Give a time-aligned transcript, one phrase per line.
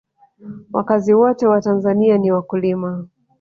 [0.73, 3.07] wakazi wote wa tanzania ni wakulima